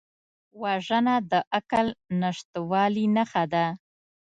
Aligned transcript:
وژنه 0.61 1.15
د 1.31 1.33
عقل 1.57 1.87
نشتوالي 2.21 3.05
نښه 3.15 3.43
ده 3.53 3.65